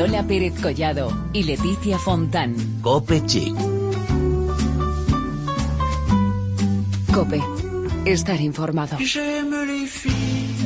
[0.00, 2.54] Lola Pérez Collado y Leticia Fontán.
[2.80, 3.54] Cope Chic.
[7.12, 7.38] Cope.
[8.06, 8.96] Estar informado.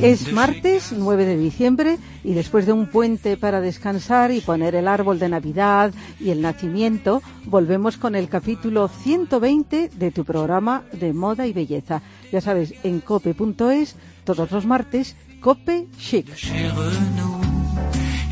[0.01, 4.87] Es martes 9 de diciembre y después de un puente para descansar y poner el
[4.87, 11.13] árbol de Navidad y el nacimiento, volvemos con el capítulo 120 de tu programa de
[11.13, 12.03] moda y belleza.
[12.31, 16.29] Ya sabes, en cope.es, todos los martes, Cope Chic.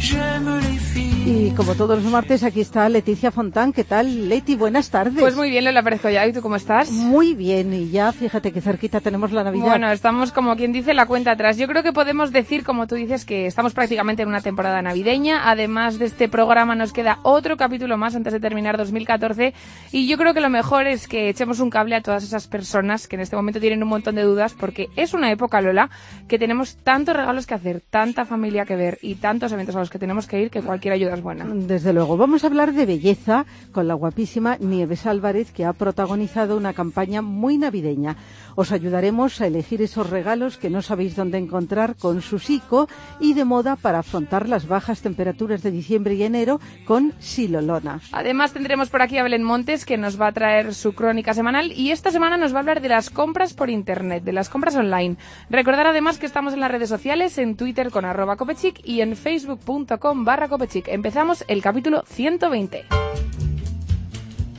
[0.03, 1.12] J'aime les filles.
[1.25, 3.73] Y como todos los martes, aquí está Leticia Fontán.
[3.73, 4.57] ¿Qué tal, Leti?
[4.57, 5.21] Buenas tardes.
[5.21, 6.27] Pues muy bien, Lola Pérez ya.
[6.27, 6.91] ¿Y tú cómo estás?
[6.91, 7.73] Muy bien.
[7.73, 9.67] Y ya, fíjate que cerquita tenemos la Navidad.
[9.67, 11.59] Bueno, estamos como quien dice la cuenta atrás.
[11.59, 15.49] Yo creo que podemos decir, como tú dices, que estamos prácticamente en una temporada navideña.
[15.49, 19.55] Además de este programa nos queda otro capítulo más antes de terminar 2014.
[19.93, 23.07] Y yo creo que lo mejor es que echemos un cable a todas esas personas
[23.07, 25.89] que en este momento tienen un montón de dudas porque es una época, Lola,
[26.27, 29.89] que tenemos tantos regalos que hacer, tanta familia que ver y tantos eventos a los
[29.89, 31.12] que tenemos que ir que cualquier ayuda
[31.55, 32.17] Desde luego.
[32.17, 37.23] Vamos a hablar de belleza con la guapísima Nieves Álvarez, que ha protagonizado una campaña
[37.23, 38.17] muy navideña.
[38.55, 42.89] Os ayudaremos a elegir esos regalos que no sabéis dónde encontrar con Susico
[43.21, 48.01] y de moda para afrontar las bajas temperaturas de diciembre y enero con Silolona.
[48.13, 51.73] Además tendremos por aquí a Belén Montes que nos va a traer su crónica semanal
[51.73, 54.77] y esta semana nos va a hablar de las compras por internet, de las compras
[54.77, 55.17] online.
[55.51, 59.17] Recordar además que estamos en las redes sociales, en Twitter con arroba copechic y en
[59.17, 60.89] facebook.com barra copechic.
[61.03, 62.85] Empezamos el capítulo 120.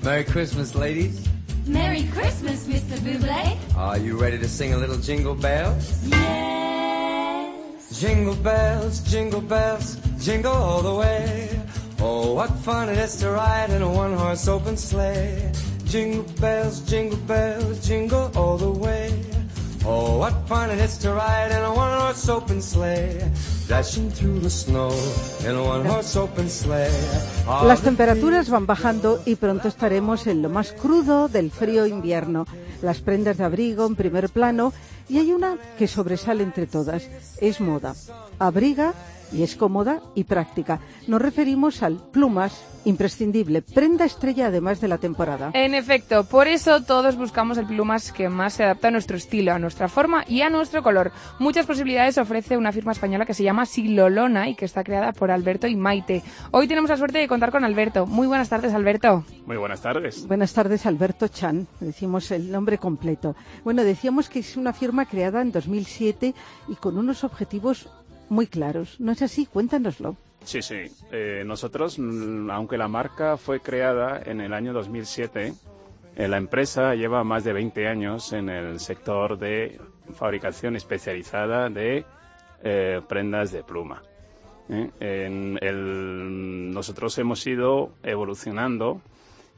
[0.04, 1.24] Merry Christmas, ladies.
[1.66, 3.00] Merry Christmas, Mr.
[3.00, 3.58] Buble.
[3.78, 6.06] Are you ready to sing a little jingle bells?
[6.06, 7.98] Yes.
[7.98, 11.62] Jingle bells, jingle bells, jingle all the way.
[12.02, 15.50] Oh, what fun it is to ride in a one-horse open sleigh.
[15.86, 19.18] Jingle bells, jingle bells, jingle all the way.
[19.86, 23.20] Oh, what fun it is to ride in a one-horse open sleigh.
[23.68, 24.92] Dashing through the snow
[25.46, 26.90] in a one-horse open sleigh.
[27.66, 32.46] Las temperaturas van bajando y pronto estaremos en lo más crudo del frío invierno.
[32.82, 34.72] Las prendas de abrigo en primer plano
[35.10, 37.04] y hay una que sobresale entre todas.
[37.42, 37.94] Es moda.
[38.40, 38.94] Abriga
[39.34, 40.80] y es cómoda y práctica.
[41.08, 45.52] Nos referimos al plumas, imprescindible, prenda estrella además de la temporada.
[45.54, 49.54] En efecto, por eso todos buscamos el plumas que más se adapta a nuestro estilo,
[49.54, 51.12] a nuestra forma y a nuestro color.
[51.40, 55.32] Muchas posibilidades ofrece una firma española que se llama Silolona y que está creada por
[55.32, 56.22] Alberto y Maite.
[56.52, 58.06] Hoy tenemos la suerte de contar con Alberto.
[58.06, 59.24] Muy buenas tardes, Alberto.
[59.46, 60.28] Muy buenas tardes.
[60.28, 61.68] Buenas tardes, Alberto Chan.
[61.80, 63.36] Decimos el nombre completo.
[63.64, 66.34] Bueno, decíamos que es una firma creada en 2007
[66.68, 67.90] y con unos objetivos
[68.34, 69.00] muy claros.
[69.00, 69.46] ¿No es así?
[69.46, 70.18] Cuéntanoslo.
[70.44, 70.82] Sí, sí.
[71.12, 75.54] Eh, nosotros, mm, aunque la marca fue creada en el año 2007,
[76.16, 79.80] eh, la empresa lleva más de 20 años en el sector de
[80.16, 82.06] fabricación especializada de
[82.64, 84.04] eh, prendas de pluma.
[84.70, 84.90] ¿eh?
[86.74, 89.02] Nosotros hemos ido evolucionando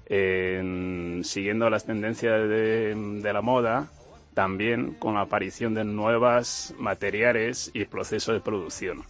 [0.08, 3.88] en- siguiendo las tendencias de, de la moda,
[4.36, 9.04] también con la aparición de nuevos materiales y procesos de producción.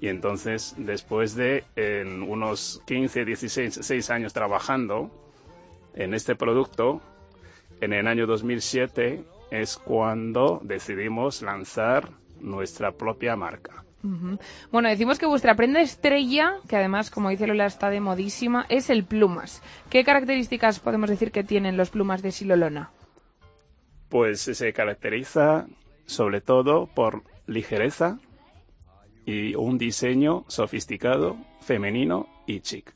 [0.00, 1.62] Y entonces, después de
[2.26, 5.12] unos 15, 16 6 años trabajando
[5.94, 7.00] en este producto,
[7.80, 9.22] en el año 2007
[9.52, 12.08] es cuando decidimos lanzar
[12.40, 13.84] nuestra propia marca.
[14.72, 18.90] Bueno, decimos que vuestra prenda estrella, que además, como dice Lola, está de modísima, es
[18.90, 19.62] el plumas.
[19.90, 22.90] ¿Qué características podemos decir que tienen los plumas de Silolona?
[24.12, 25.66] Pues se caracteriza
[26.04, 28.18] sobre todo por ligereza
[29.24, 32.92] y un diseño sofisticado, femenino y chic.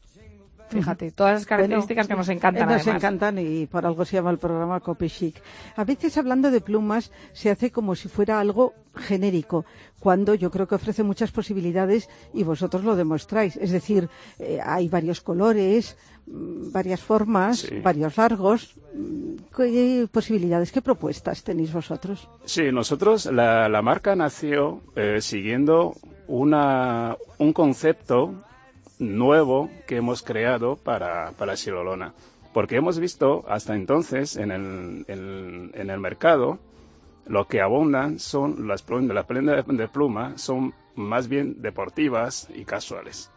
[0.69, 2.69] Fíjate, todas las características Bueno, que nos encantan.
[2.69, 2.97] eh, Nos además.
[3.03, 5.41] encantan y por algo se llama el programa Copy Chic.
[5.77, 9.65] A veces hablando de plumas se hace como si fuera algo genérico,
[10.00, 13.56] cuando yo creo que ofrece muchas posibilidades y vosotros lo demostráis.
[13.56, 14.10] Es decir,
[14.41, 17.81] eh, hay varios colores, varias formas, Sí.
[17.81, 18.75] varios largos.
[18.94, 22.28] Mm, ¿Qué posibilidades, qué propuestas tenéis vosotros?
[22.44, 25.95] Sí, nosotros, la, la marca nació eh, siguiendo
[26.27, 28.34] una, un concepto
[28.98, 32.12] nuevo que hemos creado para, para Silolona.
[32.53, 36.59] Porque hemos visto hasta entonces en el, en, en el mercado
[37.27, 43.30] lo que abundan son las, las prendas de pluma, son más bien deportivas y casuales.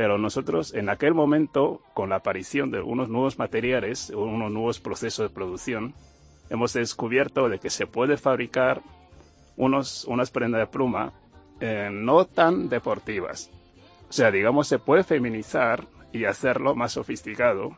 [0.00, 5.28] Pero nosotros en aquel momento, con la aparición de unos nuevos materiales, unos nuevos procesos
[5.28, 5.92] de producción,
[6.48, 8.80] hemos descubierto de que se puede fabricar
[9.58, 11.12] unos, unas prendas de pluma
[11.60, 13.50] eh, no tan deportivas.
[14.08, 17.76] O sea, digamos, se puede feminizar y hacerlo más sofisticado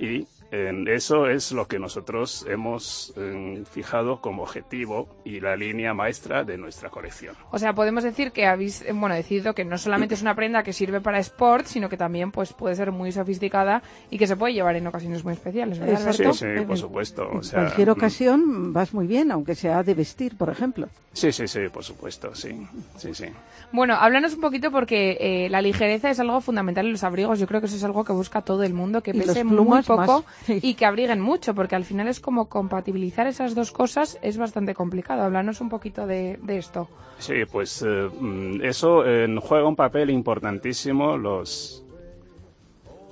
[0.00, 5.94] y En eso es lo que nosotros hemos eh, fijado como objetivo y la línea
[5.94, 7.34] maestra de nuestra colección.
[7.50, 10.62] O sea, podemos decir que habéis, eh, bueno, decidido que no solamente es una prenda
[10.62, 14.36] que sirve para sport, sino que también pues puede ser muy sofisticada y que se
[14.36, 16.02] puede llevar en ocasiones muy especiales, ¿verdad.
[16.02, 16.34] Alberto?
[16.34, 17.22] Sí, sí, por supuesto.
[17.28, 20.86] O En cualquier mm, ocasión vas muy bien, aunque sea de vestir, por ejemplo.
[21.14, 22.66] Sí, sí, sí, por supuesto, sí,
[22.96, 23.26] sí, sí.
[23.70, 27.38] Bueno, háblanos un poquito porque eh, la ligereza es algo fundamental en los abrigos.
[27.38, 29.96] Yo creo que eso es algo que busca todo el mundo, que pese muy poco
[29.96, 30.58] más, sí.
[30.62, 34.74] y que abriguen mucho, porque al final es como compatibilizar esas dos cosas es bastante
[34.74, 35.22] complicado.
[35.22, 36.88] Háblanos un poquito de, de esto.
[37.18, 41.82] Sí, pues eh, mm, eso eh, juega un papel importantísimo los,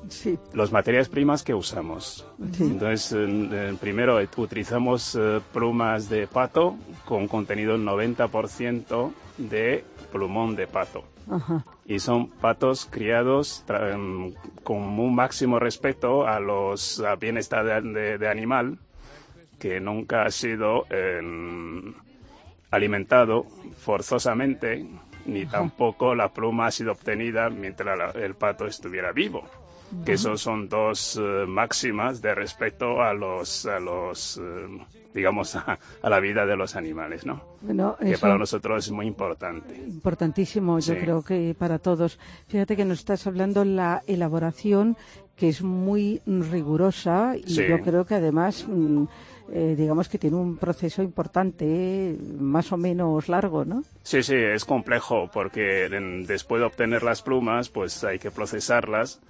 [0.09, 2.27] Sí, los materiales primas que usamos.
[2.53, 2.65] Sí.
[2.65, 10.67] Entonces, eh, primero eh, utilizamos eh, plumas de pato con contenido 90% de plumón de
[10.67, 11.05] pato.
[11.31, 11.65] ajá.
[11.91, 14.33] Y son patos criados em,
[14.63, 18.79] con un máximo respeto a los al bienestar de, de- de animal,
[19.59, 21.93] que nunca ha sido em,
[22.71, 23.45] alimentado
[23.79, 24.87] forzosamente,
[25.27, 29.43] ni tampoco la pluma ha sido obtenida mientras la- el pato estuviera vivo.
[30.07, 34.69] Que esos son dos eh, máximas de respeto a los, a los eh,
[35.15, 37.43] digamos, a, a la vida de los animales, ¿no?
[37.63, 39.75] Bueno, Que para nosotros es muy importante.
[39.77, 41.01] importantísimo, yo Sí.
[41.01, 42.19] creo que para todos.
[42.49, 44.97] Fíjate que nos estás hablando la elaboración
[45.37, 47.67] que es muy rigurosa y Sí.
[47.69, 49.05] yo creo que además mm,
[49.53, 53.83] eh, digamos que tiene un proceso importante, más o menos largo, ¿no?
[54.03, 55.89] Sí, sí, es complejo porque
[56.29, 59.21] después de obtener las plumas, pues hay que procesarlas.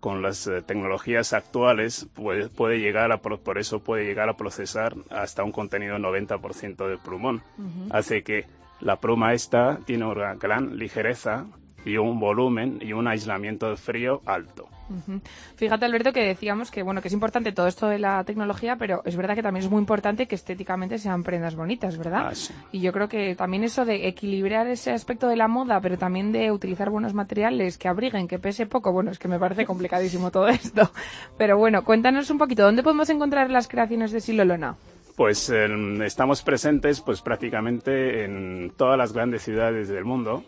[0.00, 4.36] Con las eh, tecnologías actuales puede, puede llegar a pro- por eso puede llegar a
[4.36, 7.42] procesar hasta un contenido 90% de plumón.
[7.90, 8.46] Hace que
[8.80, 11.44] la pluma esta tiene una gran ligereza
[11.84, 14.68] y un volumen y un aislamiento de frío alto.
[14.92, 15.20] Ujú.
[15.56, 19.02] Fíjate, Alberto, que decíamos que bueno que es importante todo esto de la tecnología, pero
[19.04, 22.28] es verdad que también es muy importante que estéticamente sean prendas bonitas, ¿verdad?
[22.28, 22.52] Ah, sí.
[22.72, 26.32] Y yo creo que también eso de equilibrar ese aspecto de la moda, pero también
[26.32, 30.30] de utilizar buenos materiales que abriguen, que pese poco, bueno, es que me parece complicadísimo
[30.30, 30.90] todo esto.
[31.38, 34.76] Pero bueno, cuéntanos un poquito, ¿dónde podemos encontrar las creaciones de Silolona?
[35.16, 40.42] Pues em, estamos presentes pues prácticamente en todas las grandes ciudades del mundo.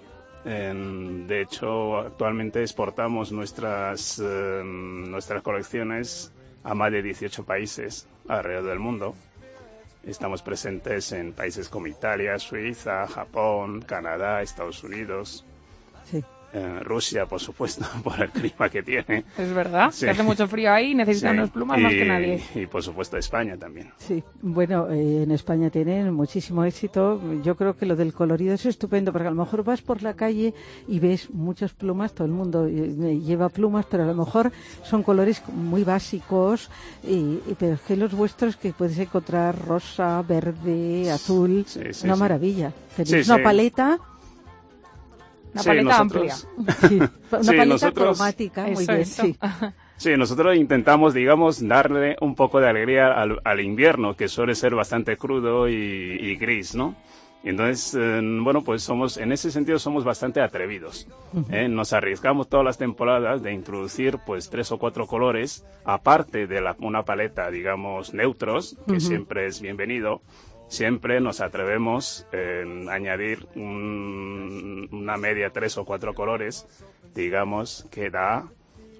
[0.44, 6.32] Em, de hecho, actualmente exportamos nuestras, em, nuestras colecciones
[6.62, 9.14] a más de 18 países alrededor del mundo.
[10.02, 15.46] Estamos presentes en países como Italia, Suiza, Japón, Canadá, Estados Unidos.
[16.54, 19.24] Eh, Rusia, por supuesto, por el clima que tiene.
[19.36, 20.04] Es verdad, Sí.
[20.06, 21.38] que hace mucho frío ahí y necesitan Sí.
[21.38, 22.42] unas plumas más Y- que nadie.
[22.54, 23.90] Y por supuesto España también.
[23.98, 27.20] Sí, bueno, eh, en España tienen muchísimo éxito.
[27.42, 30.14] Yo creo que lo del colorido es estupendo, porque a lo mejor vas por la
[30.14, 30.54] calle
[30.86, 34.52] y ves muchas plumas, todo el mundo eh, lleva plumas, pero a lo mejor
[34.84, 36.70] son colores muy básicos,
[37.02, 42.06] y, y- pero es que los vuestros que puedes encontrar rosa, verde, azul, Sí, sí,
[42.06, 42.20] una sí.
[42.20, 42.72] maravilla.
[42.96, 43.42] Tenéis Sí, una sí.
[43.42, 43.98] paleta,
[45.54, 46.88] Una Sí, paleta nosotros- amplia.
[46.88, 46.94] sí,
[47.30, 49.22] una Sí, paleta nosotros- cromática, muy Eso, bien, eso.
[49.22, 49.36] sí.
[49.96, 54.74] Sí, nosotros intentamos, digamos, darle un poco de alegría al, al invierno, que suele ser
[54.74, 56.96] bastante crudo y, y gris, ¿no?
[57.44, 61.06] Entonces, eh, bueno, pues somos, en ese sentido somos bastante atrevidos.
[61.50, 61.68] ¿eh?
[61.68, 66.74] Nos arriesgamos todas las temporadas de introducir, pues, tres o cuatro colores, aparte de la-
[66.80, 70.22] una paleta, digamos, neutros, que siempre es bienvenido.
[70.74, 76.66] Siempre nos atrevemos en añadir un- una media tres o cuatro colores,
[77.14, 78.44] digamos, que da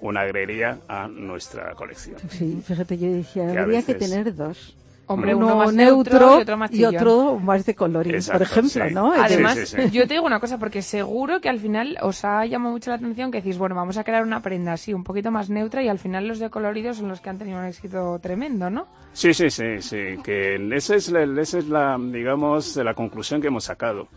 [0.00, 2.16] una agrería a nuestra colección.
[2.30, 4.76] Sí, fíjate, yo decía, habría que veces- tener dos.
[5.06, 8.94] Hombre, uno más neutro y otro más y otro más de colorín, por ejemplo, sí.
[8.94, 9.12] ¿no?
[9.14, 9.90] Sí, Además, sí, sí.
[9.90, 12.96] yo te digo una cosa, porque seguro que al final os ha llamado mucho la
[12.96, 15.88] atención que decís, bueno, vamos a crear una prenda así, un poquito más neutra, y
[15.88, 18.86] al final los de coloridos son los que han tenido un éxito tremendo, ¿no?
[19.12, 23.48] Sí, sí, sí, sí, que esa es la, esa es la, digamos, la conclusión que
[23.48, 24.08] hemos sacado.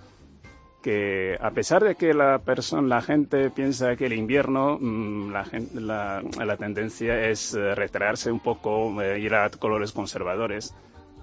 [0.88, 5.46] Que a pesar de que la persona, la gente piensa que el invierno, mm, la,
[5.74, 10.74] la, la tendencia es eh, retraerse un poco, eh, ir a colores conservadores,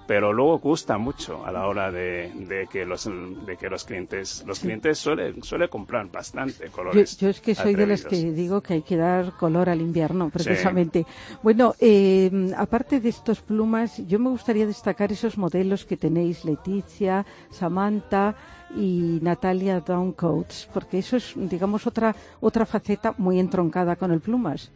[0.06, 3.08] pero luego gusta mucho a la hora de, de que los
[3.46, 7.74] de que los clientes los clientes suelen suele comprar bastante colores yo es que soy
[7.74, 11.06] de las que digo que hay que dar color al invierno, precisamente.
[11.42, 17.24] Bueno, eh, aparte de estos plumas, yo me gustaría destacar esos modelos que tenéis, Leticia,
[17.50, 18.34] Samantha
[18.76, 24.70] y Natalia Downcoats, porque eso es, digamos, otra otra faceta muy entroncada con el plumas.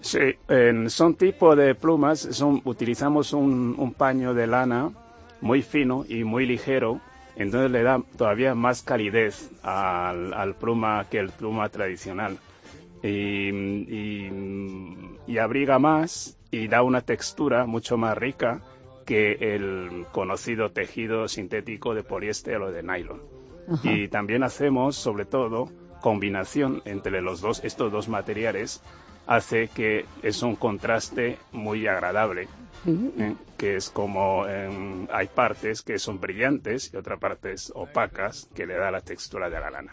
[0.00, 0.18] Sí,
[0.88, 4.90] son tipo de plumas, son, utilizamos un, un paño de lana
[5.40, 7.00] muy fino y muy ligero,
[7.36, 12.38] entonces le da todavía más calidez al, al pluma que el pluma tradicional.
[13.02, 14.30] Y, y-
[15.26, 18.60] y abriga más y da una textura mucho más rica
[19.04, 23.20] que el conocido tejido sintético de poliéster o de nylon.
[23.82, 25.68] Y también hacemos, sobre todo,
[26.00, 28.82] combinación entre los dos, estos dos materiales
[29.26, 32.48] hace que es un contraste muy agradable.
[32.86, 33.34] ¿eh?
[33.58, 38.90] Que es como hay partes que son brillantes y otras partes opacas que le da
[38.90, 39.92] la textura de la lana.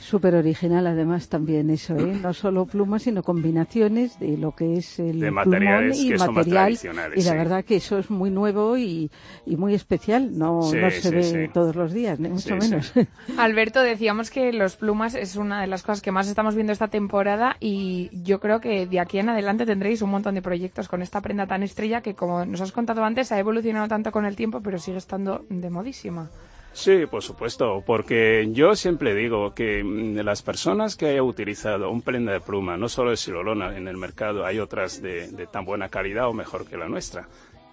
[0.00, 2.18] Súper original además también eso, ¿eh?
[2.20, 6.26] no solo plumas sino combinaciones de lo que es el de materiales y que material
[6.26, 7.18] son más tradicionales.
[7.18, 7.38] y la sí.
[7.38, 9.10] verdad que eso es muy nuevo y,
[9.46, 11.52] y muy especial, no, Sí, no se sí, ve sí.
[11.54, 12.70] todos los días, ni mucho Sí, sí.
[12.70, 12.92] menos.
[13.38, 16.88] Alberto, decíamos que los plumas es una de las cosas que más estamos viendo esta
[16.88, 21.02] temporada y yo creo que de aquí en adelante tendréis un montón de proyectos con
[21.02, 24.36] esta prenda tan estrella que, como nos has contado antes, ha evolucionado tanto con el
[24.36, 26.30] tiempo, pero sigue estando de modísima.
[26.72, 32.02] Sí, por supuesto, porque yo siempre digo que mm, las personas que hayan utilizado un
[32.02, 35.64] prenda de pluma, no solo de silolona en el mercado, hay otras de, de tan
[35.64, 37.28] buena calidad o mejor que la nuestra,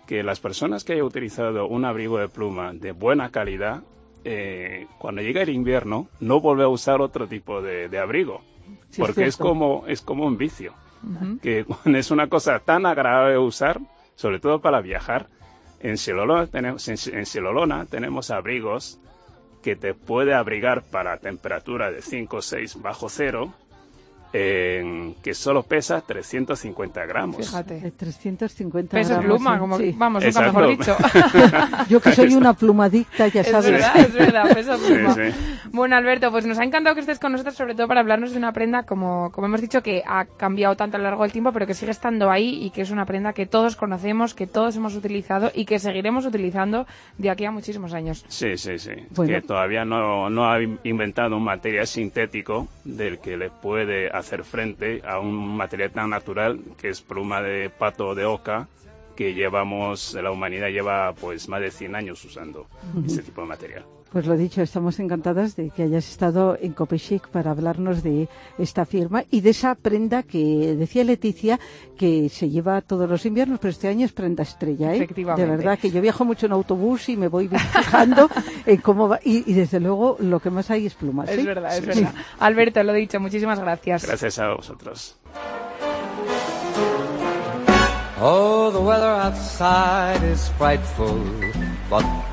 [0.07, 3.83] que las personas que hayan utilizado un abrigo de pluma de buena calidad,
[4.23, 8.41] eh, cuando llega el invierno, no vuelve a usar otro tipo de, de abrigo,
[8.89, 10.73] Sí, porque es, como, es como un vicio,
[11.41, 13.81] que es una cosa tan agradable de usar,
[14.15, 15.27] sobre todo para viajar.
[15.79, 18.99] En Silolona tenemos, en, tenemos abrigos
[19.61, 23.53] que te puede abrigar para temperatura de 5 o 6 bajo cero,
[24.33, 27.37] en- que solo pesa 350 gramos.
[27.37, 27.91] Fíjate.
[27.95, 29.95] 350 Peso gramos, pluma, sí, como, sí.
[29.97, 30.59] vamos, nunca Exacto.
[30.59, 30.97] mejor dicho.
[31.89, 33.71] Yo que soy una plumadicta, ya es sabes.
[33.71, 35.13] verdad, es verdad, peso Sí, pluma.
[35.13, 35.21] sí.
[35.71, 38.37] Bueno, Alberto, pues nos ha encantado que estés con nosotros, sobre todo para hablarnos de
[38.37, 41.51] una prenda, como, como hemos dicho, que ha cambiado tanto a lo largo del tiempo,
[41.51, 44.75] pero que sigue estando ahí y que es una prenda que todos conocemos, que todos
[44.75, 46.85] hemos utilizado y que seguiremos utilizando
[47.17, 48.25] de aquí a muchísimos años.
[48.27, 48.91] Sí, sí, sí.
[49.11, 49.31] Bueno.
[49.33, 54.22] Que todavía no, no ha in- inventado un material sintético del que le puede hacer
[54.43, 58.67] frente a un material tan natural que es pluma de pato de oca
[59.15, 62.67] que llevamos, la humanidad lleva pues más de 100 años usando
[63.05, 63.85] este tipo de material.
[64.13, 68.29] Pues lo dicho, estamos encantadas de que hayas estado en Copechic para hablarnos de
[68.59, 71.59] esta firma y de esa prenda que decía Leticia
[71.97, 74.97] que se lleva todos los inviernos, pero este año es prenda estrella, ¿eh?
[74.97, 75.49] Efectivamente.
[75.49, 78.29] De verdad que yo viajo mucho en autobús y me voy fijando
[78.67, 81.27] en cómo va y, y desde luego lo que más hay es plumas.
[81.29, 81.43] Es ¿eh?
[81.43, 82.13] verdad, es Sí, verdad.
[82.37, 84.05] Alberto, lo dicho, muchísimas gracias.
[84.05, 85.17] Gracias a vosotros.
[88.21, 91.17] Oh, the weather outside is frightful,
[91.89, 92.32] but fire is so.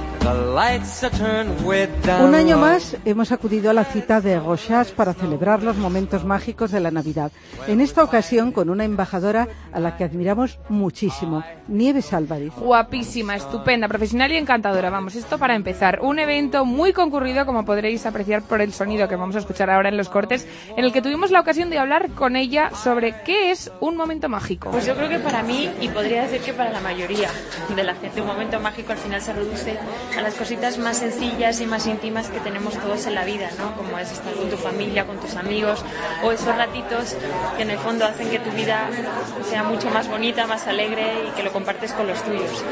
[2.23, 6.69] Un año más hemos acudido a la cita de Rochas para celebrar los momentos mágicos
[6.69, 7.31] de la Navidad.
[7.67, 12.53] En esta ocasión con una embajadora a la que admiramos muchísimo, Nieves Álvarez.
[12.55, 14.91] Guapísima, estupenda, profesional y encantadora.
[14.91, 15.99] Vamos, esto para empezar.
[16.01, 19.89] Un evento muy concurrido, como podréis apreciar por el sonido que vamos a escuchar ahora
[19.89, 20.47] en los cortes,
[20.77, 24.29] en el que tuvimos la ocasión de hablar con ella sobre qué es un momento
[24.29, 24.69] mágico.
[24.69, 27.29] Pues yo creo que para mí, y podría decir que para la mayoría
[27.75, 29.79] de la gente, un momento mágico al final se reduce
[30.17, 33.75] a las cositas más sencillas y más íntimas que tenemos todos en la vida, ¿no?
[33.75, 35.83] Como es estar con tu familia, con tus amigos,
[36.23, 37.15] o esos ratitos
[37.57, 38.89] que en el fondo hacen que tu vida
[39.49, 42.63] sea mucho más bonita, más alegre y que lo compartes con los tuyos.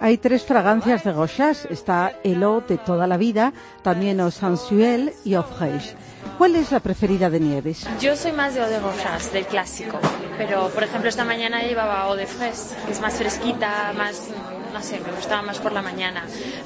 [0.00, 1.66] Hay tres fragancias de Rochas.
[1.70, 5.94] Está el eau de toda la vida, también Eau Sensuel y Eau Fraîche.
[6.38, 7.86] ¿Cuál es la preferida de Nieves?
[8.00, 9.98] Yo soy más de eau de Rochas, del clásico,
[10.36, 14.28] pero por ejemplo esta mañana llevaba eau de fraise, que es más fresquita, más,
[14.76, 16.24] no sé, me gustaba más por la mañana,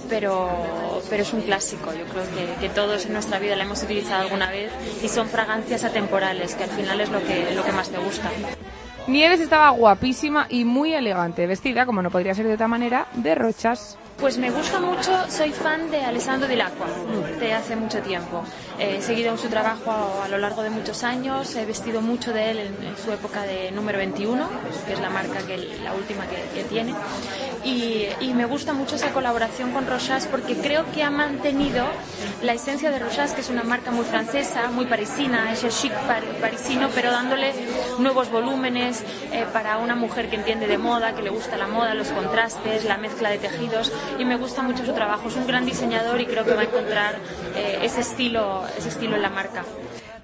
[0.09, 3.81] pero, pero es un clásico, yo creo que, que todos en nuestra vida la hemos
[3.85, 7.71] utilizado alguna vez y son fragancias atemporales, que al final es lo que, lo que
[7.71, 8.29] más te gusta.
[9.07, 13.37] Nieves estaba guapísima y muy elegante, vestida, como no podría ser de otra manera, de
[13.37, 13.97] rochas.
[14.21, 16.87] Pues me gusta mucho, soy fan de Alessandro Dill'Acqua
[17.41, 18.43] de hace mucho tiempo.
[18.79, 19.91] He seguido su trabajo
[20.23, 23.45] a, lo largo de muchos años, he vestido mucho de él en, en su época
[23.45, 24.47] de número 21,
[24.87, 26.95] que es la marca que la última que, que tiene.
[27.63, 31.85] Y, y me gusta mucho esa colaboración con Rochas porque creo que ha mantenido
[32.43, 36.25] la esencia de Rochas, que es una marca muy francesa, muy parisina, ese chic par-
[36.41, 37.53] parisino, pero dándole
[37.99, 39.03] nuevos volúmenes
[39.33, 42.87] eh, para una mujer que entiende de moda, que le gusta la moda, los contrastes,
[42.87, 45.29] la mezcla de tejidos y me gusta mucho su trabajo.
[45.29, 47.17] Es un gran diseñador y creo que va a encontrar
[47.57, 49.65] eh, ese estilo, ese estilo en la marca.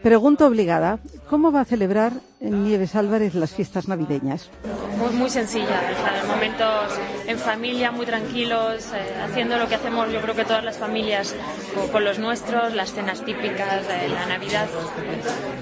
[0.07, 4.53] Pregunta obligada, ¿cómo va a celebrar Nieves Álvarez las fiestas navideñas?
[4.99, 9.75] Muy, muy sencilla, o sea, en momentos en familia, muy tranquilos, eh, haciendo lo que
[9.75, 11.35] hacemos yo creo que todas las familias
[11.75, 14.69] con, con los nuestros, las cenas típicas, eh, la Navidad,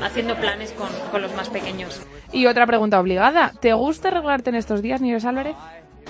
[0.02, 2.02] haciendo planes con, con los más pequeños.
[2.30, 5.56] Y otra pregunta obligada, ¿te gusta arreglarte en estos días, Nieves Álvarez?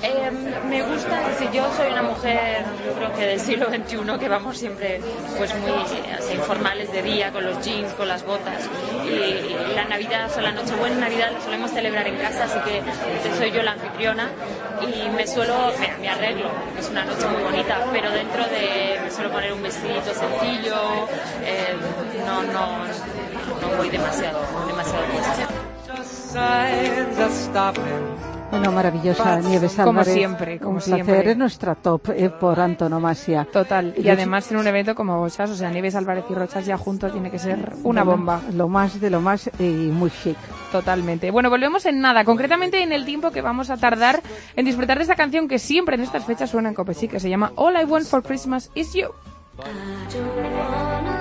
[0.03, 0.31] Eh,
[0.69, 4.59] me gusta, decir, yo soy una mujer, yo creo que del siglo XXI, que vamos
[4.59, 5.01] siempre
[5.39, 8.69] pues muy así, informales de día, con los jeans, con las botas.
[9.07, 12.83] Y, la Navidad, o la Nochebuena Navidad solemos celebrar en casa, así que
[13.39, 14.31] soy yo la anfitriona
[14.83, 19.11] y me suelo, me, me arreglo, es una noche muy bonita, pero dentro de, me
[19.11, 21.09] suelo poner un vestidito sencillo,
[21.43, 21.75] eh,
[22.27, 22.85] no, no,
[23.61, 25.05] no voy demasiado, demasiado
[28.59, 30.15] Bueno, maravillosa Nieves Como Álvarez.
[30.15, 31.31] siempre, como Un placer, siempre.
[31.31, 33.47] es nuestra top eh, por antonomasia.
[33.53, 33.95] Total.
[33.97, 37.13] Y además en un evento como Rochas, o sea, Nieves Álvarez y Rochas ya juntos
[37.13, 38.41] tiene que ser una Bueno, bomba.
[38.55, 40.37] Lo más de lo más y muy chic.
[40.73, 41.31] Totalmente.
[41.31, 44.21] Bueno, volvemos en nada, concretamente en el tiempo que vamos a tardar
[44.57, 47.21] en disfrutar de esta canción que siempre en estas fechas suena en Cope, sí, que
[47.21, 49.09] se llama All I Want for Christmas is You.
[49.57, 49.63] I
[50.13, 51.14] don't want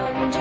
[0.00, 0.39] under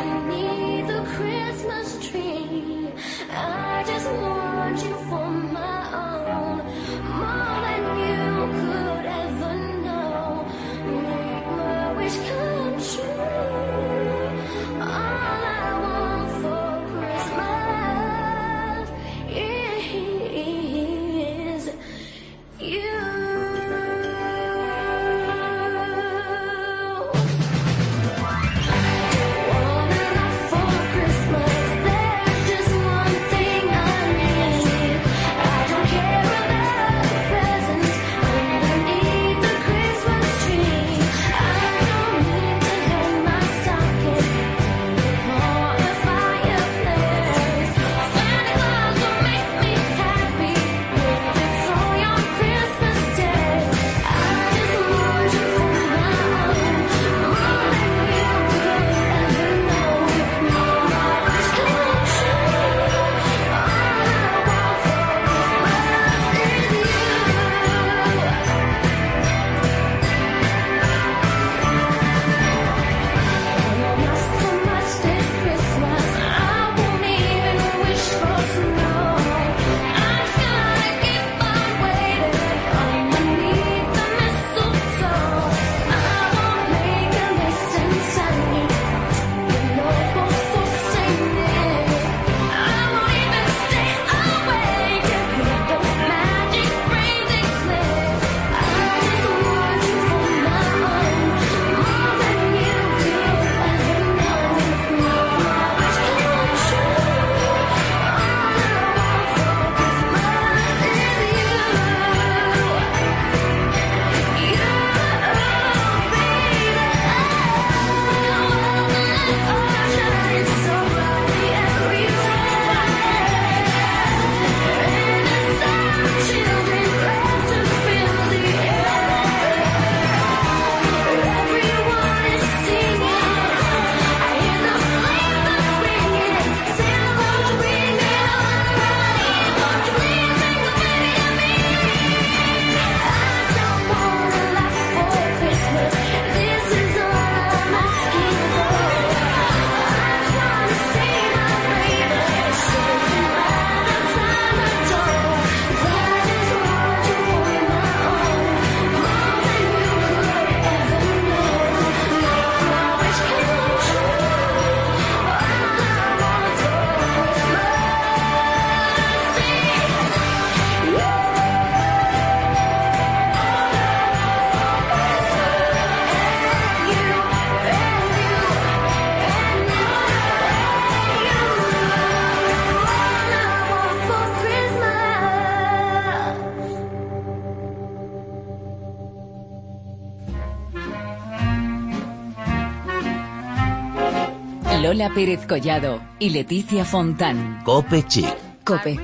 [195.13, 197.61] Pérez Collado y Leticia Fontán.
[197.63, 198.27] Cope Chic.
[198.63, 198.99] Cope.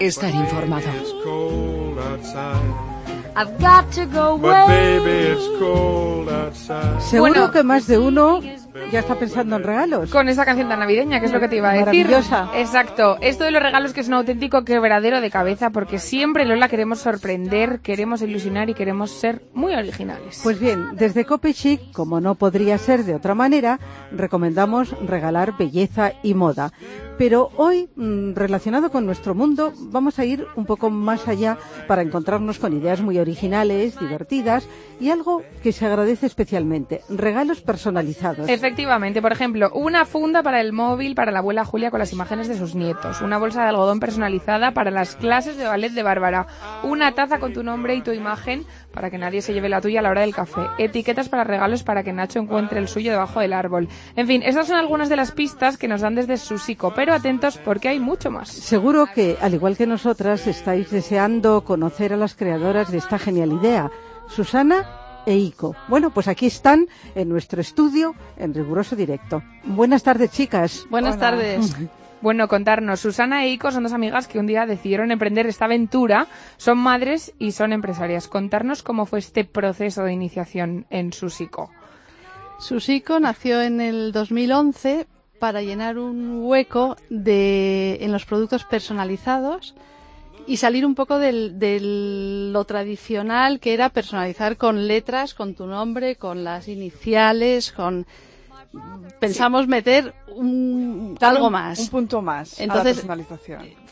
[0.00, 0.88] Estar informado.
[3.36, 7.00] I've got to go But baby, it's cold outside.
[7.02, 7.52] Seguro Bueno.
[7.52, 8.40] que más de uno
[8.90, 10.10] ya está pensando en regalos.
[10.10, 12.06] Con esa canción tan navideña, que es lo que te iba a decir.
[12.06, 12.50] Maravillosa.
[12.54, 13.18] Exacto.
[13.20, 17.00] Esto de los regalos que es un auténtico quebradero de cabeza, porque siempre, Lola, queremos
[17.00, 20.40] sorprender, queremos ilusionar y queremos ser muy originales.
[20.42, 23.78] Pues bien, desde Cope Chic, como no podría ser de otra manera,
[24.12, 26.72] recomendamos regalar belleza y moda.
[27.20, 32.00] Pero hoy, mm, relacionado con nuestro mundo, vamos a ir un poco más allá para
[32.00, 34.66] encontrarnos con ideas muy originales, divertidas
[34.98, 38.48] y algo que se agradece especialmente, regalos personalizados.
[38.48, 42.48] Efectivamente, por ejemplo, una funda para el móvil para la abuela Julia con las imágenes
[42.48, 46.46] de sus nietos, una bolsa de algodón personalizada para las clases de ballet de Bárbara,
[46.84, 50.00] una taza con tu nombre y tu imagen para que nadie se lleve la tuya
[50.00, 53.40] a la hora del café, etiquetas para regalos para que Nacho encuentre el suyo debajo
[53.40, 53.88] del árbol.
[54.16, 57.58] En fin, estas son algunas de las pistas que nos dan desde Susico, pero atentos
[57.58, 58.48] porque hay mucho más.
[58.48, 63.52] Seguro que, al igual que nosotras, estáis deseando conocer a las creadoras de esta genial
[63.52, 63.90] idea,
[64.28, 64.86] Susana
[65.26, 65.76] e Ico.
[65.88, 69.42] Bueno, pues aquí están en nuestro estudio en riguroso directo.
[69.64, 70.86] Buenas tardes, chicas.
[70.90, 71.76] Buenas tardes.
[72.22, 76.26] Bueno, contarnos, Susana e Ico son dos amigas que un día decidieron emprender esta aventura,
[76.58, 78.28] son madres y son empresarias.
[78.28, 81.70] Contarnos cómo fue este proceso de iniciación en Susico.
[82.58, 85.06] Susico nació en el 2011
[85.38, 89.74] para llenar un hueco de, en los productos personalizados
[90.46, 91.78] y salir un poco de
[92.52, 98.06] lo tradicional que era personalizar con letras, con tu nombre, con las iniciales, con
[99.18, 101.78] pensamos meter un, algo un- más.
[101.78, 103.90] Un punto más Entonces, a la personalización.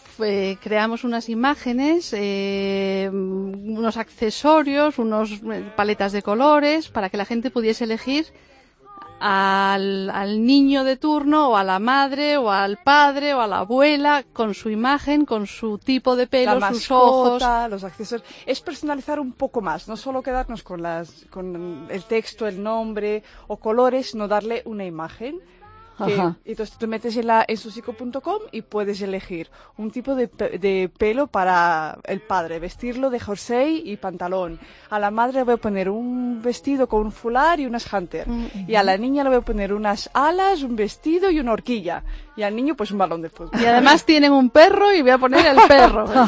[0.61, 7.51] Creamos unas imágenes, eh, unos accesorios, unos eh, paletas de colores para que la gente
[7.51, 8.27] pudiese elegir
[9.21, 13.61] al, al niño de turno o a la madre o al padre o a la
[13.61, 17.43] abuela con su imagen, con su tipo de pelo, la sus ojos.
[17.43, 18.29] mascota, los accesorios.
[18.47, 23.23] Es personalizar un poco más, no solo quedarnos con, las, con el texto, el nombre
[23.47, 25.41] o colores, sino darle una imagen.
[26.07, 30.91] Que- entonces tú metes en, la, en susico.com y puedes elegir un tipo de, de
[30.97, 34.59] pelo para el padre, vestirlo de jersey y pantalón.
[34.91, 38.27] A la madre le voy a poner un vestido con un fular y unas hunter.
[38.67, 42.05] Y a la niña le voy a poner unas alas, un vestido y una horquilla.
[42.37, 43.61] Y al niño pues un balón de fútbol.
[43.61, 46.07] Y además tienen un perro y voy a poner el perro.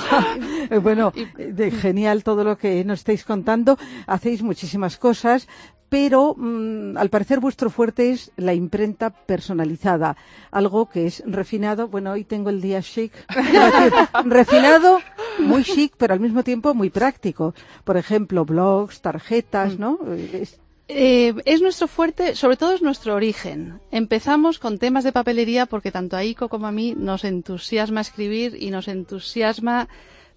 [0.70, 3.76] Eh, bueno, de- genial todo lo que nos estáis contando.
[4.06, 5.48] Hacéis muchísimas cosas,
[5.90, 10.16] pero mm, al parecer vuestro fuerte es la imprenta personalizada,
[10.50, 11.88] algo que es refinado.
[11.88, 13.12] Bueno, hoy tengo el día chic.
[14.24, 15.00] Refinado,
[15.38, 17.54] muy chic, pero al mismo tiempo muy práctico.
[17.84, 19.98] Por ejemplo, blogs, tarjetas, ¿no?
[20.32, 20.58] Es-
[20.92, 23.78] Eh, es nuestro fuerte, sobre todo es nuestro origen.
[23.92, 28.56] Empezamos con temas de papelería porque tanto a Ico como a mí nos entusiasma escribir
[28.60, 29.88] y nos entusiasma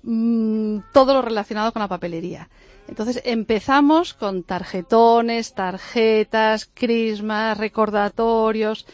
[0.04, 2.50] mm, todo lo relacionado con la papelería.
[2.88, 8.86] Entonces empezamos con tarjetones, tarjetas, crismas, recordatorios,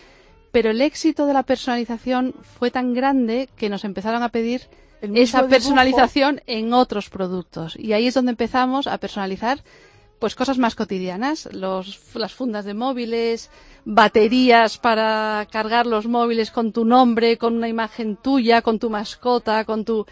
[0.51, 4.61] pero el éxito de la personalización fue tan grande que nos empezaron a pedir
[5.01, 7.75] esa personalización en otros productos.
[7.77, 9.63] Y ahí es donde empezamos a personalizar
[10.19, 13.49] pues cosas más cotidianas, los, las fundas de móviles,
[13.85, 19.63] baterías para cargar los móviles con tu nombre, con una imagen tuya, con tu mascota,
[19.63, 20.05] con tu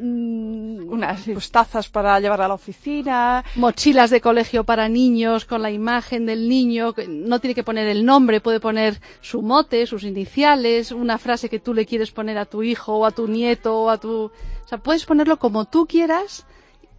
[0.00, 3.44] unas pues, tazas para llevar a la oficina.
[3.54, 8.04] mochilas de colegio para niños con la imagen del niño, no tiene que poner el
[8.04, 12.46] nombre, puede poner su mote, sus iniciales, una frase que tú le quieres poner a
[12.46, 14.26] tu hijo o a tu nieto o a tu...
[14.26, 16.46] O sea, puedes ponerlo como tú quieras,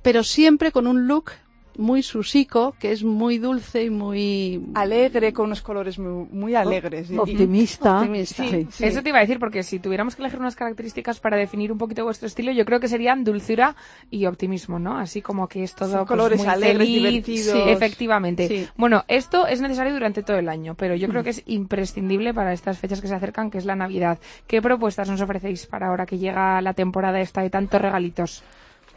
[0.02, 1.32] pero siempre con un look
[1.78, 4.64] muy susico, que es muy dulce y muy...
[4.74, 7.10] Alegre, con unos colores muy, muy alegres.
[7.10, 7.98] Y- y- optimista.
[8.00, 8.44] optimista.
[8.48, 8.68] Sí.
[8.72, 8.84] Sí.
[8.86, 11.78] Eso te iba a decir, porque si tuviéramos que elegir unas características para definir un
[11.78, 13.76] poquito vuestro estilo, yo creo que serían dulzura
[14.10, 14.98] y optimismo, ¿no?
[14.98, 16.96] Así como que es todo pues, colores muy alegres, feliz.
[16.98, 17.54] divertidos.
[17.64, 18.48] Sí, efectivamente.
[18.48, 18.68] Sí.
[18.76, 22.54] Bueno, esto es necesario durante todo el año, pero yo creo que es imprescindible para
[22.54, 24.20] estas fechas que se acercan, que es la Navidad.
[24.48, 28.44] ¿Qué propuestas nos ofrecéis para ahora que llega la temporada esta de tantos regalitos?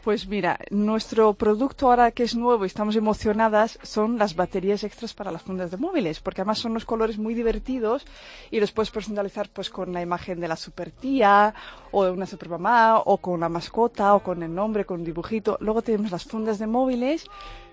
[0.03, 5.13] Pues mira, nuestro producto ahora que es nuevo y estamos emocionadas son las baterías extras
[5.13, 8.07] para las fundas de móviles, porque además son unos colores muy divertidos
[8.51, 11.55] y los puedes personalizar pues con la imagen de la super tía
[11.91, 15.05] o de una super mamá o con la mascota o con el nombre, con un
[15.05, 15.59] dibujito.
[15.61, 17.27] Luego tenemos las fundas de móviles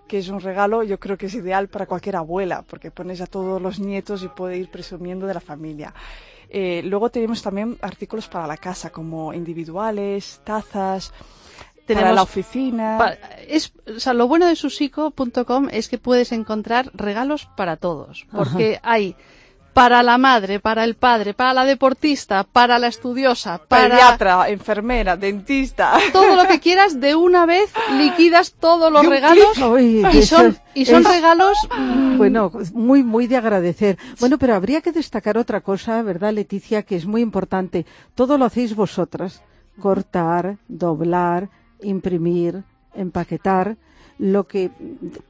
[0.06, 3.28] que es un regalo, yo creo que es ideal para cualquier abuela, porque pones a
[3.28, 5.94] todos los nietos y puede ir presumiendo de la familia.
[6.50, 11.12] Eh, luego tenemos también artículos para la casa, como individuales, tazas,
[11.88, 12.96] para Tenemos la oficina.
[12.98, 18.26] Pa- es, o sea, lo bueno de susico.com es que puedes encontrar regalos para todos,
[18.32, 19.16] porque hay
[19.74, 25.16] para la madre, para el padre, para la deportista, para la estudiosa, para Pediatra, enfermera,
[25.16, 25.94] dentista.
[26.12, 29.46] todo lo que quieras, de una vez liquidas todos los regalos
[30.12, 34.00] y son, y son es- regalos mm, Bueno, muy, muy de agradecer.
[34.20, 36.82] Bueno, pero habría que destacar otra cosa, ¿verdad, Leticia?
[36.82, 37.86] Que es muy importante.
[38.16, 39.44] Todo lo hacéis vosotras.
[39.80, 41.50] Cortar, doblar,
[41.82, 42.64] imprimir,
[42.94, 43.78] empaquetar.
[44.20, 44.72] Lo que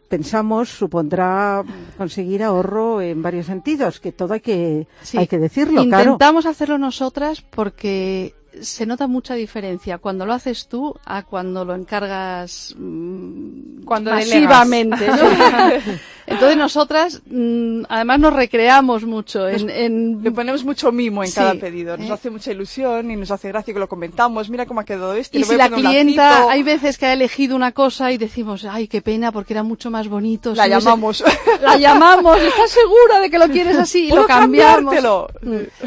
[0.07, 1.61] pensamos supondrá
[1.97, 5.17] conseguir ahorro en varios sentidos, que todo hay que, Sí.
[5.17, 6.03] hay que decirlo, claro.
[6.11, 11.75] Intentamos hacerlo nosotras porque se nota mucha diferencia cuando lo haces tú a cuando lo
[11.75, 15.07] encargas mm, Cuando masivamente.
[15.07, 15.15] ¿no?
[16.27, 21.35] Entonces nosotras, mm, además nos recreamos mucho en, en- Le ponemos mucho mimo en Sí,
[21.35, 21.95] cada pedido.
[21.97, 22.13] Nos ¿eh?
[22.13, 24.49] hace mucha ilusión y nos hace gracia que lo comentamos.
[24.49, 25.37] Mira cómo ha quedado este.
[25.37, 28.17] y le voy si a la clienta, hay veces que ha elegido una cosa y
[28.17, 30.53] decimos, ay, qué pena, porque era mucho más bonito.
[30.53, 31.23] La si hubiese- llamamos.
[31.61, 34.07] La llamamos, ¿estás segura de que lo quieres así?
[34.07, 34.93] Y ¿Puedo lo cambiamos.
[34.93, 35.27] cambiártelo?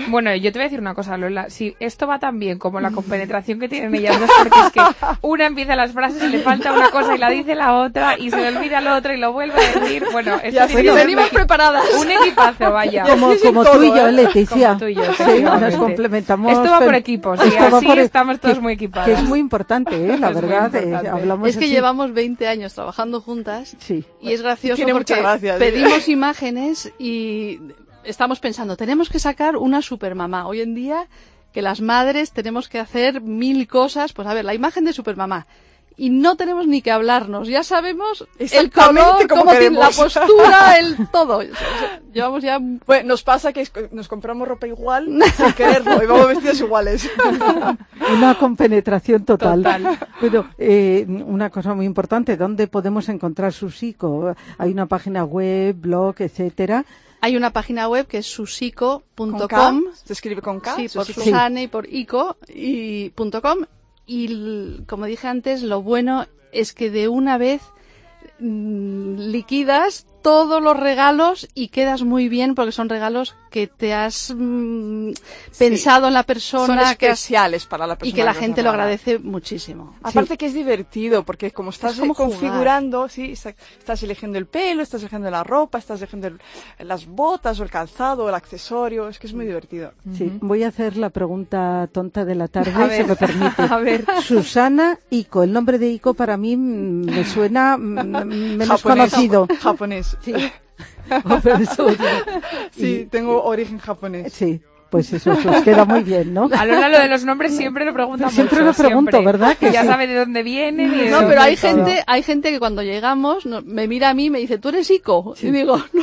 [0.08, 1.50] Bueno, yo te voy a decir una cosa, Lola.
[1.50, 4.80] Si esto va tan bien como la compenetración que tienen ellas dos, porque es que
[5.20, 8.30] una empieza las frases y le falta una cosa y la dice la otra y
[8.30, 10.04] se le olvida la otra y lo vuelve a decir.
[10.12, 11.84] Bueno, esto Ya ser venimos preparadas.
[11.98, 13.04] Un equipazo, vaya.
[13.04, 14.12] Como, Sí, sí, como todo, tú y yo, ¿eh?
[14.12, 14.68] Leticia.
[14.68, 16.52] Como tú y yo, Sí, nos complementamos.
[16.52, 19.06] Esto va por equipos, y así por- estamos todos que- muy equipadas.
[19.08, 20.18] Que es muy importante, ¿eh?
[20.18, 20.74] la Es verdad.
[20.76, 21.72] eh, hablamos Es que así.
[21.74, 24.04] llevamos 20 años trabajando juntas Sí.
[24.20, 25.46] y es gracioso Tiene porque sí.
[25.58, 27.60] pedimos imágenes y
[28.04, 30.46] estamos pensando, tenemos que sacar una supermamá.
[30.46, 31.06] Hoy en día
[31.52, 35.46] que las madres tenemos que hacer mil cosas, pues a ver, la imagen de supermamá.
[35.96, 40.78] Y no tenemos ni que hablarnos, ya sabemos el Exactamente color, cómo tiene la postura,
[40.78, 41.42] el todo.
[42.12, 46.60] Llevamos ya Bueno, nos pasa que nos compramos ropa igual sin quererlo y vamos vestidos
[46.60, 47.10] iguales.
[48.16, 49.62] Una compenetración total.
[49.62, 49.98] Total.
[50.20, 54.34] Pero eh, una cosa muy importante, ¿dónde podemos encontrar su psico?
[54.58, 56.84] Hay una página web, blog, etcétera.
[57.20, 59.84] Hay una página web que es ¿Con susico.com.
[59.92, 60.76] ¿Se escribe con K?
[60.76, 61.24] Sí, por Susico.
[61.24, 63.58] Susane y por ico y punto com.
[64.12, 67.62] Y como dije antes, lo bueno es que de una vez
[68.40, 74.32] mm, liquidas todos los regalos y quedas muy bien porque son regalos que te has
[74.36, 75.10] mm,
[75.58, 78.10] pensado en la Son persona que has- especiales para la persona.
[78.10, 79.96] y que la gente lo agradece muchísimo.
[80.02, 82.30] Aparte que es divertido, porque como estás como jugar.
[82.30, 86.40] configurando, sí, está- estás eligiendo el pelo, estás eligiendo la ropa, estás eligiendo el-
[86.86, 89.92] las botas o el calzado, el accesorio, es que es muy divertido.
[90.16, 93.06] Sí, voy a hacer la pregunta tonta de la tarde, A si ver.
[93.08, 93.62] me permite.
[93.70, 94.04] A ver.
[94.22, 95.42] Susana Ico.
[95.42, 97.82] El nombre de Ico para mí mm, me suena mm,
[98.56, 99.10] menos Japonés.
[99.12, 99.48] conocido.
[99.60, 100.09] Japonés.
[100.22, 100.34] Sí.
[102.72, 104.32] Sí, tengo origen japonés.
[104.32, 106.48] Sí, pues eso, eso os queda muy bien, ¿no?
[106.56, 109.32] A Lola lo de los nombres siempre lo pregunta Siempre mucho, lo pregunto, siempre.
[109.32, 109.86] ¿verdad que ya sí?
[109.88, 110.72] sabe de dónde y de
[111.10, 111.68] No, dónde pero hay todo.
[111.74, 114.70] gente, hay gente que cuando llegamos no- me mira a mí y me dice, ¿tú
[114.70, 115.34] eres Ico?
[115.40, 116.02] Y digo, no,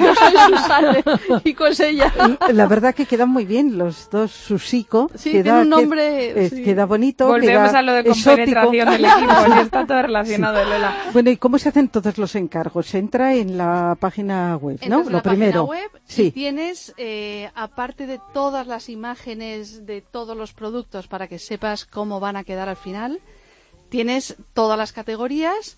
[0.00, 1.04] yo soy Susane,
[1.44, 2.12] Ico es ella.
[2.52, 5.10] La verdad que quedan muy bien los dos Susico.
[5.14, 6.62] Sí, queda, tiene un nombre, sí.
[6.62, 7.26] Queda bonito.
[7.26, 8.60] Volvemos queda a lo de exótico.
[8.62, 10.96] compenetración del equipo, y está todo relacionado, Lola.
[11.12, 12.86] Bueno, ¿y cómo se hacen todos los encargos?
[12.86, 15.00] Se entra en la página web, ¿no?
[15.00, 15.66] Entras en Lo la primero.
[15.66, 16.30] página web y sí.
[16.30, 22.20] tienes, eh, aparte de todas las imágenes de todos los productos para que sepas cómo
[22.20, 23.20] van a quedar al final,
[23.88, 25.76] tienes todas las categorías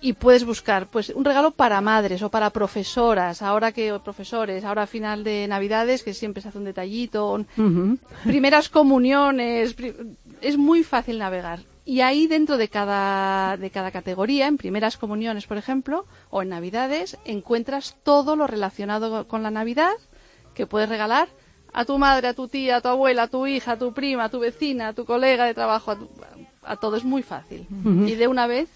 [0.00, 4.64] y puedes buscar pues un regalo para madres o para profesoras, ahora que o profesores,
[4.64, 9.74] ahora a final de Navidades que siempre se hace un detallito, un- primeras comuniones,
[10.40, 11.60] es muy fácil navegar.
[11.84, 16.50] Y ahí dentro de cada, de cada categoría, en primeras comuniones, por ejemplo, o en
[16.50, 19.94] Navidades, encuentras todo lo relacionado con la Navidad
[20.54, 21.28] que puedes regalar
[21.72, 24.24] a tu madre, a tu tía, a tu abuela, a tu hija, a tu prima,
[24.24, 26.08] a tu vecina, a tu colega de trabajo, a, tu-
[26.62, 26.96] a todo.
[26.96, 27.66] Es muy fácil.
[28.06, 28.68] Y de una vez,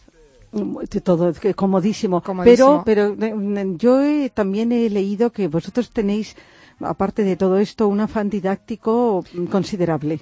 [0.52, 2.22] De Todo es comodísimo.
[2.22, 2.82] Comodísimo.
[2.84, 6.36] Pero, pero eh, yo he- también he leído que vosotros tenéis,
[6.80, 10.20] aparte de todo esto, un afán didáctico considerable.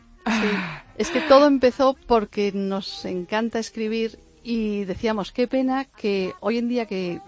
[0.97, 6.69] Es que todo empezó porque nos encanta escribir y decíamos, qué pena que hoy en
[6.69, 7.21] día que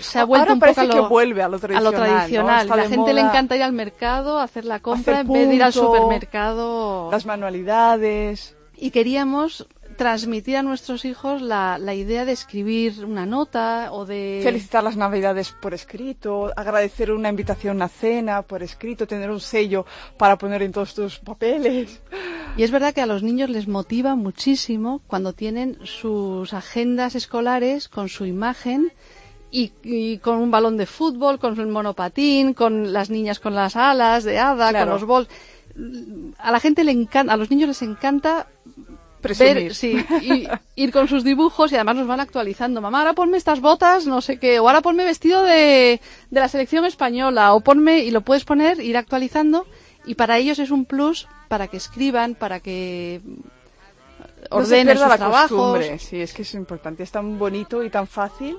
[0.00, 1.84] se ha vuelto Ahora un poco parece a lo, que vuelve a lo a tradicional.
[1.84, 1.98] lo ¿no?
[1.98, 2.62] tradicional.
[2.62, 5.54] Está La gente le encanta ir al mercado, hacer la compra hacer en vez de
[5.54, 7.10] ir al supermercado.
[7.10, 8.56] Las manualidades.
[8.76, 9.66] Y queríamos
[10.00, 14.40] transmitir a nuestros hijos la, la idea de escribir una nota o de...
[14.42, 19.84] Felicitar las navidades por escrito, agradecer una invitación a cena por escrito, tener un sello
[20.16, 22.00] para poner en todos tus papeles.
[22.56, 27.88] Y es verdad que a los niños les motiva muchísimo cuando tienen sus agendas escolares
[27.88, 28.92] con su imagen
[29.50, 33.76] y, y con un balón de fútbol, con el monopatín, con las niñas con las
[33.76, 34.86] alas de hada, Claro.
[34.92, 35.28] con los bols.
[36.38, 38.46] A la gente le encanta, a los niños les encanta
[39.20, 39.54] Presumir.
[39.54, 42.80] ver, sí, y ir con sus dibujos y además nos van actualizando.
[42.80, 46.48] Mamá, ahora ponme estas botas, no sé qué, o ahora ponme vestido de, de la
[46.48, 49.66] selección española, o ponme, y lo puedes poner, ir actualizando,
[50.06, 53.20] y para ellos es un plus para que escriban, para que
[54.50, 55.50] No se ordenen pierda sus la trabajos.
[55.50, 55.98] costumbre.
[55.98, 57.02] Sí, es que es importante.
[57.02, 58.56] Es tan bonito y tan fácil.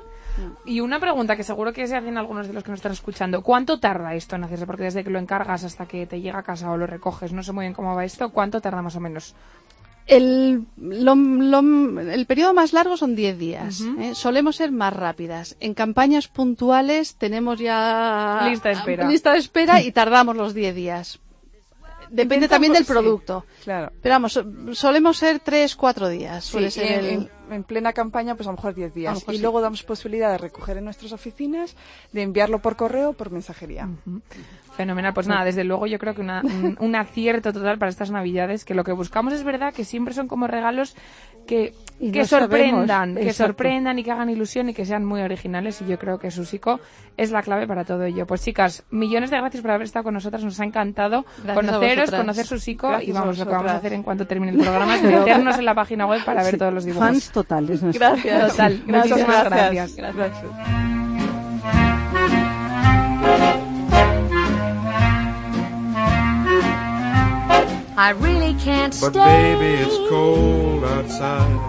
[0.65, 3.41] Y una pregunta que seguro que se hacen algunos de los que nos están escuchando.
[3.43, 4.65] ¿Cuánto tarda esto en hacerse?
[4.65, 7.43] Porque desde que lo encargas hasta que te llega a casa o lo recoges, no
[7.43, 8.29] sé muy bien cómo va esto.
[8.31, 9.35] ¿Cuánto tarda más o menos?
[10.07, 13.81] El, lo- lo- el periodo más largo son 10 días.
[13.99, 14.13] ¿eh?
[14.15, 15.55] Solemos ser más rápidas.
[15.59, 19.07] En campañas puntuales tenemos ya Lista de espera.
[19.07, 21.19] lista de espera y tardamos los 10 días.
[22.09, 23.45] Depende Intentamos- también del sí, producto.
[23.63, 23.91] claro.
[24.01, 26.43] Pero vamos, so- solemos ser 3, 4 días.
[26.43, 29.15] Suele ser el- en- en plena campaña, pues a lo mejor 10 A días.
[29.15, 29.43] mejor y sí.
[29.43, 31.75] luego damos posibilidad de recoger en nuestras oficinas,
[32.11, 33.87] de enviarlo por correo o por mensajería.
[34.75, 35.13] Fenomenal.
[35.13, 38.63] Pues nada, desde luego yo creo que una- un, un acierto total para estas navidades,
[38.65, 40.95] que lo que buscamos es verdad que siempre son como regalos
[41.45, 43.47] que, Y que no sorprendan, sabemos, que exacto.
[43.49, 46.79] sorprendan y que hagan ilusión y que sean muy originales y yo creo que Susico
[47.17, 48.25] es la clave para todo ello.
[48.27, 52.11] Pues chicas, millones de gracias por haber estado con nosotras, nos ha encantado Gracias conoceros,
[52.11, 54.95] conocer Susico Gracias y vamos, lo que vamos a hacer en cuanto termine el programa
[54.95, 57.07] es meternos en la página web para ver Sí, todos los dibujos.
[57.07, 57.81] Fans totales.
[57.81, 57.99] nosotros.
[58.23, 58.51] Gracias.
[58.51, 59.95] Total, Muchas muchísimas gracias.
[59.95, 60.43] gracias.
[67.97, 69.55] I really can't But stay.
[69.55, 71.59] baby, it's cold outside.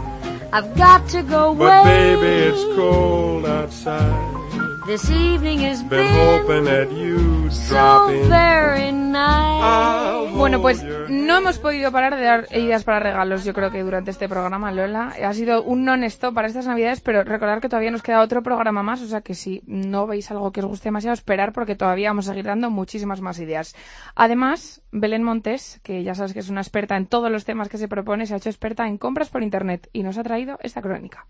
[0.52, 2.14] I've got to go But away.
[2.16, 4.41] baby, it's cold outside.
[4.86, 6.12] This evening has Been
[6.48, 10.32] been so very nice.
[10.34, 14.10] Bueno, pues no hemos podido parar de dar ideas para regalos, yo creo que durante
[14.10, 15.14] este programa, Lola.
[15.22, 18.82] Ha sido un non-stop para estas navidades, pero recordar que todavía nos queda otro programa
[18.82, 22.10] más, o sea que si no veis algo que os guste demasiado, esperar porque todavía
[22.10, 23.76] vamos a seguir dando muchísimas más ideas.
[24.16, 27.78] Además, Belén Montes, que ya sabes que es una experta en todos los temas que
[27.78, 30.82] se propone, se ha hecho experta en compras por Internet y nos ha traído esta
[30.82, 31.26] crónica.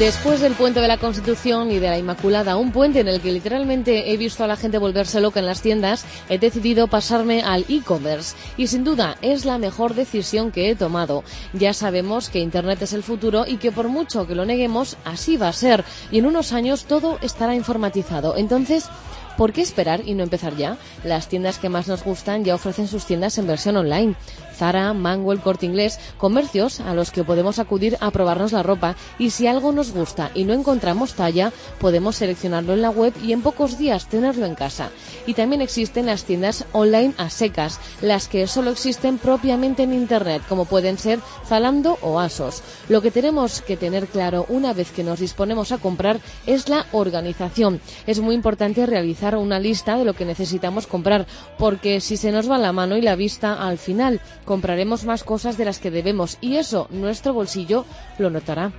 [0.00, 3.32] Después del puente de la Constitución y de la Inmaculada, un puente en el que
[3.32, 7.66] literalmente he visto a la gente volverse loca en las tiendas, he decidido pasarme al
[7.68, 8.34] e-commerce.
[8.56, 11.22] Y sin duda es la mejor decisión que he tomado.
[11.52, 15.36] Ya sabemos que Internet es el futuro y que por mucho que lo neguemos, así
[15.36, 15.84] va a ser.
[16.10, 18.38] Y en unos años todo estará informatizado.
[18.38, 18.88] Entonces,
[19.36, 20.76] ¿Por qué esperar y no empezar ya?
[21.04, 24.14] Las tiendas que más nos gustan ya ofrecen sus tiendas en versión online.
[24.60, 28.94] Zara, Mango, el Corte Inglés, comercios a los que podemos acudir a probarnos la ropa
[29.18, 33.32] y si algo nos gusta y no encontramos talla, podemos seleccionarlo en la web y
[33.32, 34.90] en pocos días tenerlo en casa.
[35.26, 40.42] Y también existen las tiendas online a secas, las que solo existen propiamente en Internet,
[40.46, 42.62] como pueden ser Zalando o Asos.
[42.90, 46.84] Lo que tenemos que tener claro una vez que nos disponemos a comprar es la
[46.92, 47.80] organización.
[48.06, 51.26] Es muy importante realizar una lista de lo que necesitamos comprar,
[51.58, 55.56] porque si se nos va la mano y la vista, al final compraremos más cosas
[55.56, 57.84] de las que debemos y eso nuestro bolsillo
[58.18, 58.72] lo notará.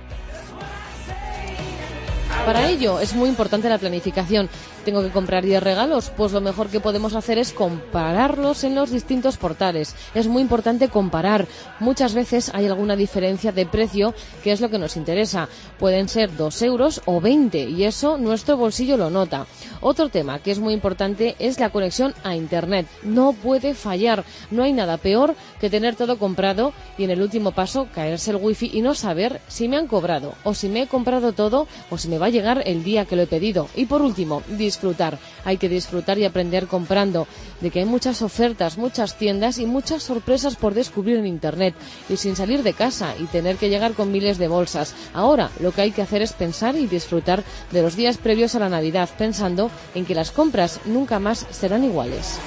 [2.44, 4.48] Para ello es muy importante la planificación.
[4.84, 6.10] ¿Tengo que comprar 10 regalos?
[6.16, 9.94] Pues lo mejor que podemos hacer es compararlos en los distintos portales.
[10.12, 11.46] Es muy importante comparar.
[11.78, 15.48] Muchas veces hay alguna diferencia de precio que es lo que nos interesa.
[15.78, 19.46] Pueden ser 2 euros o 20 y eso nuestro bolsillo lo nota.
[19.80, 22.88] Otro tema que es muy importante es la conexión a Internet.
[23.04, 24.24] No puede fallar.
[24.50, 28.38] No hay nada peor que tener todo comprado y en el último paso caerse el
[28.38, 31.98] wifi y no saber si me han cobrado o si me he comprado todo o
[31.98, 33.68] si me va llegar el día que lo he pedido.
[33.76, 35.18] Y por último, disfrutar.
[35.44, 37.28] Hay que disfrutar y aprender comprando,
[37.60, 41.74] de que hay muchas ofertas, muchas tiendas y muchas sorpresas por descubrir en Internet
[42.08, 44.94] y sin salir de casa y tener que llegar con miles de bolsas.
[45.14, 48.58] Ahora lo que hay que hacer es pensar y disfrutar de los días previos a
[48.58, 52.38] la Navidad, pensando en que las compras nunca más serán iguales.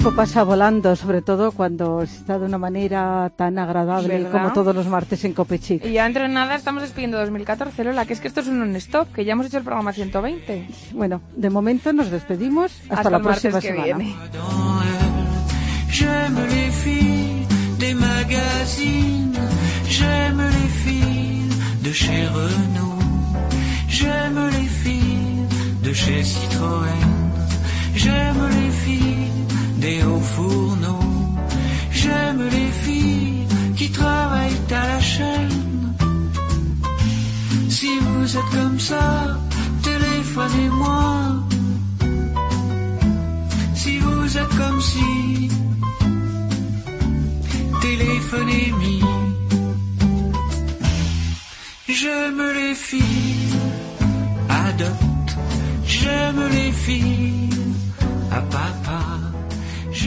[0.00, 4.32] Tiempo pasa volando, sobre todo cuando se está de una manera tan agradable ¿Verdad?
[4.32, 5.84] como todos los martes en Copechic.
[5.84, 8.60] Y ya dentro de nada estamos despidiendo 2014, Lola, que es que esto es un
[8.60, 10.68] non-stop, que ya hemos hecho el programa 120.
[10.94, 12.72] Bueno, de momento nos despedimos.
[12.84, 13.98] Hasta, Hasta la el martes próxima que semana.
[13.98, 14.14] viene.
[15.90, 17.46] J'aime les filles
[17.78, 19.36] des magazines,
[19.86, 21.50] j'aime les filles
[21.82, 23.02] de chez Renault,
[23.88, 25.46] j'aime les filles
[25.82, 27.06] de chez Citroën,
[27.94, 28.70] j'aime les
[29.80, 31.36] des hauts fourneaux.
[31.90, 35.94] J'aime les filles qui travaillent à la chaîne.
[37.68, 39.38] Si vous êtes comme ça,
[39.82, 41.00] téléphonez-moi.
[43.74, 45.50] Si vous êtes comme si,
[47.80, 49.08] téléphonez-moi.
[51.88, 53.40] J'aime les filles
[54.48, 55.36] adopte,
[55.84, 57.50] j'aime les filles
[58.30, 59.29] à papa.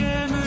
[0.04, 0.43] J'aime les filles.